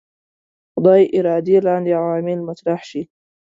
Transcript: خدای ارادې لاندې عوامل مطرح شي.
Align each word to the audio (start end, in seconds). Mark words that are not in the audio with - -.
خدای 0.73 1.03
ارادې 1.17 1.57
لاندې 1.67 1.91
عوامل 2.01 2.39
مطرح 2.47 2.81
شي. 2.89 3.01